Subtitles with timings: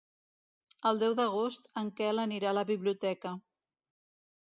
[0.91, 3.39] El deu d'agost en Quel anirà a la biblioteca.